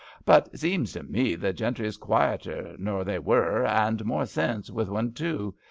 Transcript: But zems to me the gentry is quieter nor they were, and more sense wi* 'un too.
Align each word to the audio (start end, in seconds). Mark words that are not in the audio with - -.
But 0.25 0.51
zems 0.57 0.93
to 0.93 1.03
me 1.03 1.35
the 1.35 1.53
gentry 1.53 1.85
is 1.85 1.95
quieter 1.95 2.73
nor 2.79 3.03
they 3.03 3.19
were, 3.19 3.63
and 3.67 4.03
more 4.03 4.25
sense 4.25 4.65
wi* 4.69 4.91
'un 4.97 5.13
too. 5.13 5.53